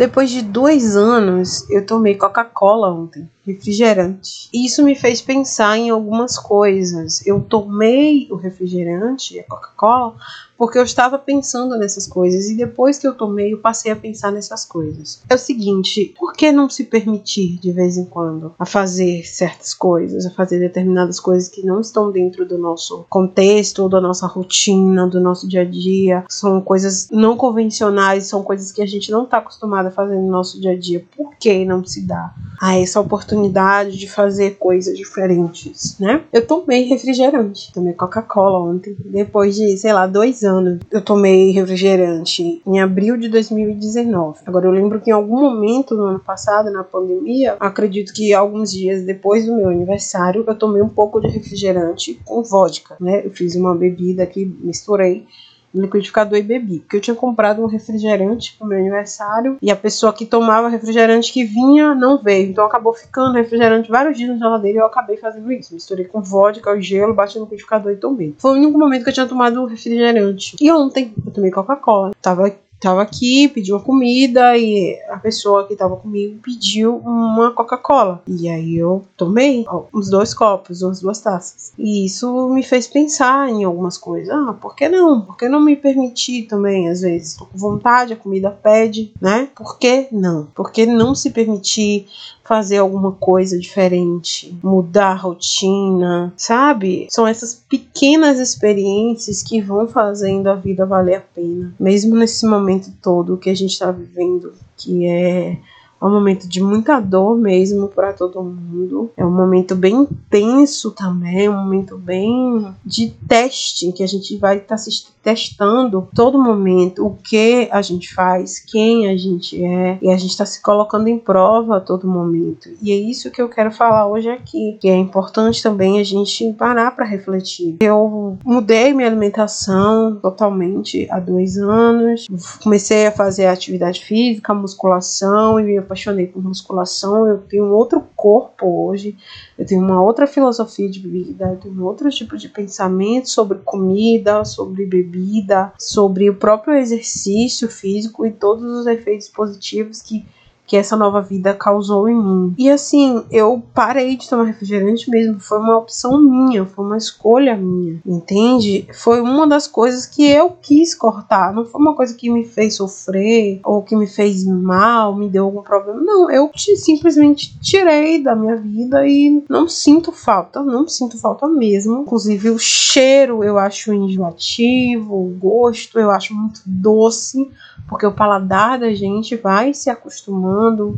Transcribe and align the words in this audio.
Depois 0.00 0.30
de 0.30 0.40
dois 0.40 0.96
anos, 0.96 1.68
eu 1.68 1.84
tomei 1.84 2.14
Coca-Cola 2.14 2.90
ontem 2.90 3.28
refrigerante. 3.52 4.48
Isso 4.52 4.82
me 4.82 4.94
fez 4.94 5.20
pensar 5.20 5.76
em 5.76 5.90
algumas 5.90 6.38
coisas. 6.38 7.26
Eu 7.26 7.40
tomei 7.40 8.28
o 8.30 8.36
refrigerante, 8.36 9.38
a 9.38 9.44
Coca-Cola, 9.44 10.16
porque 10.60 10.78
eu 10.78 10.82
estava 10.82 11.18
pensando 11.18 11.78
nessas 11.78 12.06
coisas 12.06 12.50
e 12.50 12.54
depois 12.54 12.98
que 12.98 13.08
eu 13.08 13.14
tomei, 13.14 13.54
eu 13.54 13.58
passei 13.58 13.90
a 13.90 13.96
pensar 13.96 14.30
nessas 14.30 14.62
coisas. 14.62 15.22
É 15.26 15.34
o 15.34 15.38
seguinte, 15.38 16.14
por 16.18 16.34
que 16.34 16.52
não 16.52 16.68
se 16.68 16.84
permitir 16.84 17.58
de 17.58 17.72
vez 17.72 17.96
em 17.96 18.04
quando 18.04 18.54
a 18.58 18.66
fazer 18.66 19.24
certas 19.24 19.72
coisas, 19.72 20.26
a 20.26 20.30
fazer 20.30 20.58
determinadas 20.58 21.18
coisas 21.18 21.48
que 21.48 21.64
não 21.64 21.80
estão 21.80 22.10
dentro 22.10 22.46
do 22.46 22.58
nosso 22.58 23.06
contexto, 23.08 23.88
da 23.88 24.02
nossa 24.02 24.26
rotina, 24.26 25.06
do 25.06 25.18
nosso 25.18 25.48
dia 25.48 25.62
a 25.62 25.64
dia? 25.64 26.26
São 26.28 26.60
coisas 26.60 27.08
não 27.10 27.38
convencionais, 27.38 28.26
são 28.26 28.42
coisas 28.42 28.70
que 28.70 28.82
a 28.82 28.86
gente 28.86 29.10
não 29.10 29.24
está 29.24 29.38
acostumado 29.38 29.86
a 29.86 29.90
fazer 29.90 30.16
no 30.16 30.30
nosso 30.30 30.60
dia 30.60 30.72
a 30.72 30.78
dia. 30.78 31.02
Por 31.16 31.34
que 31.36 31.64
não 31.64 31.82
se 31.82 32.02
dá 32.02 32.34
a 32.60 32.76
essa 32.76 33.00
oportunidade 33.00 33.39
de 33.48 34.08
fazer 34.08 34.56
coisas 34.56 34.96
diferentes, 34.96 35.98
né? 35.98 36.22
Eu 36.32 36.46
tomei 36.46 36.84
refrigerante, 36.84 37.72
tomei 37.72 37.92
Coca-Cola 37.92 38.58
ontem, 38.58 38.96
depois 39.04 39.56
de, 39.56 39.76
sei 39.76 39.92
lá, 39.92 40.06
dois 40.06 40.42
anos 40.42 40.80
eu 40.90 41.00
tomei 41.00 41.50
refrigerante 41.50 42.60
em 42.66 42.80
abril 42.80 43.16
de 43.16 43.28
2019. 43.28 44.40
Agora 44.46 44.66
eu 44.66 44.72
lembro 44.72 45.00
que 45.00 45.10
em 45.10 45.12
algum 45.12 45.40
momento 45.40 45.94
no 45.94 46.04
ano 46.04 46.20
passado, 46.20 46.70
na 46.70 46.84
pandemia, 46.84 47.56
acredito 47.60 48.12
que 48.12 48.34
alguns 48.34 48.72
dias 48.72 49.04
depois 49.04 49.46
do 49.46 49.56
meu 49.56 49.68
aniversário, 49.68 50.44
eu 50.46 50.54
tomei 50.54 50.82
um 50.82 50.88
pouco 50.88 51.20
de 51.20 51.28
refrigerante 51.28 52.20
com 52.24 52.42
vodka, 52.42 52.96
né? 53.00 53.22
Eu 53.24 53.30
fiz 53.30 53.54
uma 53.54 53.74
bebida 53.74 54.26
que 54.26 54.44
misturei 54.44 55.26
liquidificador 55.74 56.38
e 56.38 56.42
bebi. 56.42 56.80
Porque 56.80 56.96
eu 56.96 57.00
tinha 57.00 57.16
comprado 57.16 57.62
um 57.62 57.66
refrigerante 57.66 58.56
pro 58.58 58.66
meu 58.66 58.78
aniversário 58.78 59.56
e 59.60 59.70
a 59.70 59.76
pessoa 59.76 60.12
que 60.12 60.26
tomava 60.26 60.68
refrigerante 60.68 61.32
que 61.32 61.44
vinha 61.44 61.94
não 61.94 62.18
veio. 62.18 62.50
Então 62.50 62.64
acabou 62.64 62.92
ficando 62.92 63.34
refrigerante 63.34 63.90
vários 63.90 64.16
dias 64.16 64.30
na 64.30 64.38
geladeira 64.38 64.78
e 64.78 64.80
eu 64.80 64.86
acabei 64.86 65.16
fazendo 65.16 65.50
isso. 65.52 65.74
Misturei 65.74 66.04
com 66.04 66.22
vodka, 66.22 66.72
o 66.72 66.80
gelo, 66.80 67.14
bati 67.14 67.38
no 67.38 67.44
liquidificador 67.44 67.92
e 67.92 67.96
tomei. 67.96 68.34
Foi 68.38 68.52
o 68.52 68.54
único 68.54 68.78
momento 68.78 69.04
que 69.04 69.10
eu 69.10 69.14
tinha 69.14 69.26
tomado 69.26 69.64
refrigerante. 69.66 70.56
E 70.60 70.70
ontem 70.72 71.12
eu 71.24 71.32
tomei 71.32 71.50
Coca-Cola. 71.50 72.12
Tava 72.20 72.52
tava 72.80 73.02
aqui, 73.02 73.46
pediu 73.48 73.76
uma 73.76 73.82
comida 73.82 74.56
e 74.56 74.98
pessoa 75.20 75.66
que 75.66 75.76
tava 75.76 75.96
comigo 75.96 76.40
pediu 76.42 76.96
uma 76.96 77.52
Coca-Cola. 77.52 78.22
E 78.26 78.48
aí 78.48 78.76
eu 78.76 79.04
tomei 79.16 79.64
ó, 79.68 79.84
uns 79.94 80.08
dois 80.10 80.34
copos, 80.34 80.82
umas 80.82 81.00
duas 81.00 81.20
taças. 81.20 81.72
E 81.78 82.04
isso 82.04 82.48
me 82.48 82.62
fez 82.62 82.86
pensar 82.86 83.48
em 83.48 83.64
algumas 83.64 83.96
coisas. 83.96 84.30
Ah, 84.30 84.54
por 84.60 84.74
que 84.74 84.88
não? 84.88 85.20
Por 85.20 85.36
que 85.36 85.48
não 85.48 85.60
me 85.60 85.76
permitir 85.76 86.46
também? 86.46 86.88
Às 86.88 87.02
vezes 87.02 87.36
tô 87.36 87.46
com 87.46 87.58
vontade, 87.58 88.12
a 88.12 88.16
comida 88.16 88.50
pede, 88.50 89.12
né? 89.20 89.48
Por 89.54 89.78
que 89.78 90.08
não? 90.10 90.46
Por 90.54 90.72
que 90.72 90.86
não 90.86 91.14
se 91.14 91.30
permitir 91.30 92.06
fazer 92.50 92.78
alguma 92.78 93.12
coisa 93.12 93.56
diferente, 93.56 94.58
mudar 94.60 95.12
a 95.12 95.14
rotina, 95.14 96.32
sabe? 96.36 97.06
São 97.08 97.24
essas 97.24 97.54
pequenas 97.54 98.40
experiências 98.40 99.40
que 99.40 99.60
vão 99.60 99.86
fazendo 99.86 100.48
a 100.48 100.56
vida 100.56 100.84
valer 100.84 101.14
a 101.14 101.20
pena, 101.20 101.72
mesmo 101.78 102.16
nesse 102.16 102.44
momento 102.44 102.92
todo 103.00 103.36
que 103.36 103.50
a 103.50 103.54
gente 103.54 103.70
está 103.70 103.92
vivendo, 103.92 104.52
que 104.82 105.06
é 105.06 105.56
é 106.00 106.04
um 106.04 106.10
momento 106.10 106.48
de 106.48 106.62
muita 106.62 106.98
dor 106.98 107.36
mesmo 107.36 107.88
para 107.88 108.12
todo 108.12 108.42
mundo. 108.42 109.10
É 109.16 109.24
um 109.24 109.30
momento 109.30 109.76
bem 109.76 109.94
intenso 109.94 110.92
também, 110.92 111.48
um 111.48 111.56
momento 111.56 111.98
bem 111.98 112.74
de 112.84 113.10
teste 113.28 113.92
que 113.92 114.02
a 114.02 114.06
gente 114.06 114.36
vai 114.36 114.56
estar 114.56 114.68
tá 114.68 114.78
se 114.78 114.90
testando 115.22 116.08
todo 116.14 116.38
momento 116.38 117.06
o 117.06 117.16
que 117.16 117.68
a 117.70 117.82
gente 117.82 118.12
faz, 118.14 118.58
quem 118.58 119.08
a 119.08 119.16
gente 119.16 119.62
é, 119.62 119.98
e 120.00 120.10
a 120.10 120.16
gente 120.16 120.30
está 120.30 120.46
se 120.46 120.62
colocando 120.62 121.08
em 121.08 121.18
prova 121.18 121.76
a 121.76 121.80
todo 121.80 122.08
momento. 122.08 122.70
E 122.82 122.90
é 122.90 122.96
isso 122.96 123.30
que 123.30 123.40
eu 123.40 123.48
quero 123.48 123.70
falar 123.70 124.06
hoje 124.06 124.30
aqui, 124.30 124.78
que 124.80 124.88
é 124.88 124.96
importante 124.96 125.62
também 125.62 126.00
a 126.00 126.04
gente 126.04 126.52
parar 126.54 126.94
para 126.96 127.04
refletir. 127.04 127.76
Eu 127.80 128.38
mudei 128.44 128.92
minha 128.94 129.08
alimentação 129.08 130.16
totalmente 130.16 131.06
há 131.10 131.20
dois 131.20 131.58
anos, 131.58 132.26
comecei 132.62 133.06
a 133.06 133.12
fazer 133.12 133.46
atividade 133.46 134.04
física, 134.04 134.54
musculação 134.54 135.60
e 135.60 135.64
apaixonei 135.90 136.28
por 136.28 136.42
musculação, 136.42 137.26
eu 137.26 137.38
tenho 137.38 137.64
um 137.64 137.72
outro 137.72 138.06
corpo 138.14 138.86
hoje, 138.86 139.16
eu 139.58 139.66
tenho 139.66 139.82
uma 139.82 140.00
outra 140.00 140.26
filosofia 140.26 140.88
de 140.88 141.00
vida, 141.00 141.48
eu 141.50 141.56
tenho 141.56 141.84
outro 141.84 142.08
tipo 142.10 142.36
de 142.36 142.48
pensamento 142.48 143.28
sobre 143.28 143.58
comida, 143.58 144.44
sobre 144.44 144.86
bebida, 144.86 145.72
sobre 145.76 146.30
o 146.30 146.36
próprio 146.36 146.76
exercício 146.76 147.68
físico 147.68 148.24
e 148.24 148.30
todos 148.30 148.64
os 148.64 148.86
efeitos 148.86 149.28
positivos 149.28 150.00
que 150.00 150.24
que 150.70 150.76
essa 150.76 150.96
nova 150.96 151.20
vida 151.20 151.52
causou 151.52 152.08
em 152.08 152.14
mim. 152.14 152.54
E 152.56 152.70
assim, 152.70 153.24
eu 153.28 153.60
parei 153.74 154.16
de 154.16 154.28
tomar 154.28 154.44
refrigerante 154.44 155.10
mesmo, 155.10 155.40
foi 155.40 155.58
uma 155.58 155.76
opção 155.76 156.22
minha, 156.22 156.64
foi 156.64 156.84
uma 156.84 156.96
escolha 156.96 157.56
minha, 157.56 158.00
entende? 158.06 158.86
Foi 158.94 159.20
uma 159.20 159.48
das 159.48 159.66
coisas 159.66 160.06
que 160.06 160.24
eu 160.24 160.50
quis 160.62 160.94
cortar, 160.94 161.52
não 161.52 161.66
foi 161.66 161.80
uma 161.80 161.96
coisa 161.96 162.14
que 162.14 162.30
me 162.30 162.44
fez 162.44 162.76
sofrer 162.76 163.58
ou 163.64 163.82
que 163.82 163.96
me 163.96 164.06
fez 164.06 164.44
mal, 164.44 165.16
me 165.16 165.28
deu 165.28 165.46
algum 165.46 165.60
problema. 165.60 166.00
Não, 166.00 166.30
eu 166.30 166.48
simplesmente 166.54 167.58
tirei 167.58 168.22
da 168.22 168.36
minha 168.36 168.54
vida 168.54 169.04
e 169.04 169.42
não 169.48 169.68
sinto 169.68 170.12
falta, 170.12 170.62
não 170.62 170.86
sinto 170.86 171.18
falta 171.18 171.48
mesmo. 171.48 172.02
Inclusive 172.02 172.48
o 172.48 172.60
cheiro 172.60 173.42
eu 173.42 173.58
acho 173.58 173.92
enjoativo, 173.92 175.16
o 175.16 175.36
gosto 175.36 175.98
eu 175.98 176.12
acho 176.12 176.32
muito 176.32 176.60
doce, 176.64 177.50
porque 177.90 178.06
o 178.06 178.12
paladar 178.12 178.78
da 178.78 178.94
gente 178.94 179.36
vai 179.36 179.74
se 179.74 179.90
acostumando 179.90 180.96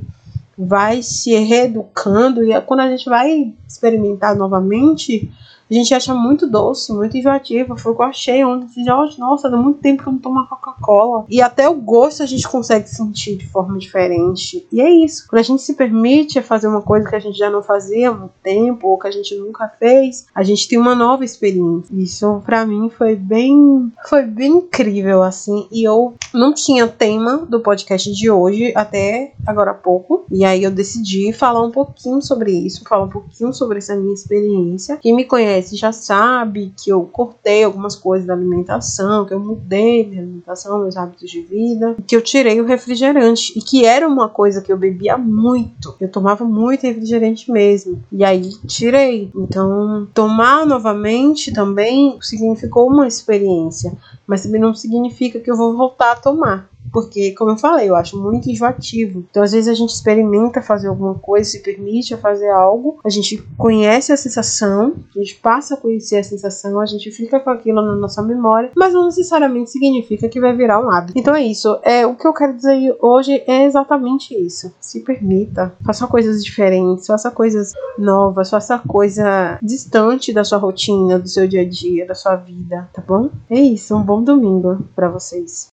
vai 0.56 1.02
se 1.02 1.34
reeducando 1.34 2.44
e 2.44 2.60
quando 2.60 2.80
a 2.80 2.88
gente 2.88 3.08
vai 3.08 3.54
experimentar 3.66 4.36
novamente, 4.36 5.32
a 5.72 5.78
gente 5.78 5.94
acha 5.94 6.14
muito 6.14 6.46
doce, 6.46 6.92
muito 6.92 7.16
enjoativo. 7.16 7.76
Foi 7.76 7.92
o 7.92 7.94
que 7.94 8.02
eu 8.02 8.06
achei 8.06 8.44
ontem. 8.44 8.66
Assim, 8.66 8.84
nossa, 9.18 9.48
dá 9.48 9.56
muito 9.56 9.80
tempo 9.80 10.02
que 10.02 10.08
eu 10.08 10.12
não 10.12 10.20
tomo 10.20 10.46
Coca-Cola. 10.46 11.24
E 11.28 11.40
até 11.40 11.68
o 11.68 11.74
gosto 11.74 12.22
a 12.22 12.26
gente 12.26 12.46
consegue 12.46 12.88
sentir 12.88 13.36
de 13.36 13.48
forma 13.48 13.78
diferente. 13.78 14.66
E 14.70 14.80
é 14.80 14.90
isso. 14.90 15.26
Quando 15.28 15.40
a 15.40 15.44
gente 15.44 15.62
se 15.62 15.74
permite 15.74 16.40
fazer 16.42 16.68
uma 16.68 16.82
coisa 16.82 17.08
que 17.08 17.16
a 17.16 17.20
gente 17.20 17.38
já 17.38 17.50
não 17.50 17.62
fazia 17.62 18.10
há 18.10 18.14
muito 18.14 18.34
tempo, 18.42 18.88
ou 18.88 18.98
que 18.98 19.06
a 19.06 19.10
gente 19.10 19.34
nunca 19.36 19.68
fez, 19.78 20.26
a 20.34 20.42
gente 20.42 20.68
tem 20.68 20.78
uma 20.78 20.94
nova 20.94 21.24
experiência. 21.24 21.94
Isso 21.94 22.42
para 22.44 22.66
mim 22.66 22.90
foi 22.90 23.16
bem. 23.16 23.90
Foi 24.06 24.22
bem 24.22 24.52
incrível, 24.52 25.22
assim. 25.22 25.66
E 25.70 25.82
eu 25.84 26.14
não 26.34 26.52
tinha 26.52 26.86
tema 26.88 27.38
do 27.48 27.60
podcast 27.60 28.12
de 28.12 28.30
hoje 28.30 28.72
até 28.76 29.32
agora 29.46 29.70
há 29.70 29.74
pouco. 29.74 30.24
E 30.30 30.44
aí 30.44 30.62
eu 30.62 30.70
decidi 30.70 31.32
falar 31.32 31.64
um 31.64 31.70
pouquinho 31.70 32.20
sobre 32.20 32.52
isso, 32.52 32.82
falar 32.86 33.04
um 33.04 33.08
pouquinho 33.08 33.52
sobre 33.52 33.78
essa 33.78 33.96
minha 33.96 34.14
experiência. 34.14 34.98
Quem 34.98 35.14
me 35.14 35.24
conhece 35.24 35.61
conhece 35.62 35.76
já 35.76 35.92
sabe 35.92 36.72
que 36.76 36.90
eu 36.90 37.04
cortei 37.04 37.64
algumas 37.64 37.94
coisas 37.94 38.26
da 38.26 38.34
alimentação, 38.34 39.24
que 39.24 39.32
eu 39.32 39.40
mudei 39.40 40.06
minha 40.06 40.22
alimentação, 40.22 40.80
meus 40.80 40.96
hábitos 40.96 41.30
de 41.30 41.40
vida, 41.40 41.96
que 42.06 42.16
eu 42.16 42.20
tirei 42.20 42.60
o 42.60 42.66
refrigerante 42.66 43.56
e 43.56 43.62
que 43.62 43.84
era 43.84 44.06
uma 44.06 44.28
coisa 44.28 44.60
que 44.60 44.72
eu 44.72 44.76
bebia 44.76 45.16
muito. 45.16 45.94
Eu 46.00 46.10
tomava 46.10 46.44
muito 46.44 46.82
refrigerante 46.82 47.50
mesmo. 47.50 48.02
E 48.10 48.24
aí 48.24 48.50
tirei. 48.66 49.30
Então, 49.34 50.08
tomar 50.12 50.66
novamente 50.66 51.52
também 51.52 52.18
significou 52.20 52.88
uma 52.88 53.06
experiência, 53.06 53.92
mas 54.26 54.42
também 54.42 54.60
não 54.60 54.74
significa 54.74 55.38
que 55.38 55.50
eu 55.50 55.56
vou 55.56 55.76
voltar 55.76 56.12
a 56.12 56.16
tomar. 56.16 56.71
Porque, 56.92 57.32
como 57.32 57.52
eu 57.52 57.56
falei, 57.56 57.88
eu 57.88 57.96
acho 57.96 58.20
muito 58.20 58.50
enjoativo. 58.50 59.24
Então, 59.30 59.42
às 59.42 59.52
vezes, 59.52 59.68
a 59.68 59.74
gente 59.74 59.90
experimenta 59.90 60.60
fazer 60.60 60.88
alguma 60.88 61.14
coisa, 61.14 61.48
se 61.48 61.60
permite 61.60 62.16
fazer 62.16 62.50
algo, 62.50 62.98
a 63.04 63.08
gente 63.08 63.42
conhece 63.56 64.12
a 64.12 64.16
sensação, 64.16 64.94
a 65.14 65.18
gente 65.18 65.36
passa 65.36 65.74
a 65.74 65.76
conhecer 65.76 66.18
a 66.18 66.24
sensação, 66.24 66.80
a 66.80 66.86
gente 66.86 67.10
fica 67.10 67.40
com 67.40 67.50
aquilo 67.50 67.82
na 67.82 67.94
nossa 67.94 68.22
memória, 68.22 68.70
mas 68.76 68.92
não 68.92 69.06
necessariamente 69.06 69.70
significa 69.70 70.28
que 70.28 70.40
vai 70.40 70.54
virar 70.54 70.80
um 70.80 70.90
hábito. 70.90 71.18
Então 71.18 71.34
é 71.34 71.42
isso. 71.42 71.78
É, 71.82 72.06
o 72.06 72.14
que 72.14 72.26
eu 72.26 72.34
quero 72.34 72.54
dizer 72.54 72.96
hoje 73.00 73.42
é 73.46 73.64
exatamente 73.64 74.34
isso. 74.34 74.72
Se 74.80 75.00
permita, 75.00 75.74
faça 75.84 76.06
coisas 76.06 76.44
diferentes, 76.44 77.06
faça 77.06 77.30
coisas 77.30 77.72
novas, 77.98 78.50
faça 78.50 78.78
coisa 78.78 79.58
distante 79.62 80.32
da 80.32 80.44
sua 80.44 80.58
rotina, 80.58 81.18
do 81.18 81.28
seu 81.28 81.46
dia 81.48 81.62
a 81.62 81.68
dia, 81.68 82.06
da 82.06 82.14
sua 82.14 82.36
vida, 82.36 82.88
tá 82.92 83.02
bom? 83.06 83.30
É 83.48 83.60
isso. 83.60 83.96
Um 83.96 84.02
bom 84.02 84.22
domingo 84.22 84.84
para 84.94 85.08
vocês. 85.08 85.71